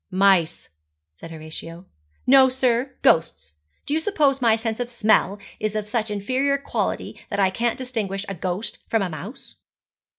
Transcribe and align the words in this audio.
'Mice,' 0.09 0.67
said 1.13 1.29
Horatio. 1.29 1.85
'No, 2.25 2.49
sir, 2.49 2.95
ghosts. 3.03 3.53
Do 3.85 3.93
you 3.93 3.99
suppose 3.99 4.41
my 4.41 4.55
sense 4.55 4.79
of 4.79 4.89
smell 4.89 5.37
is 5.59 5.75
of 5.75 5.87
such 5.87 6.09
inferior 6.09 6.57
quality 6.57 7.21
that 7.29 7.39
I 7.39 7.51
can't 7.51 7.77
distinguish 7.77 8.25
a 8.27 8.33
ghost 8.33 8.79
from 8.89 9.03
a 9.03 9.09
mouse?' 9.11 9.57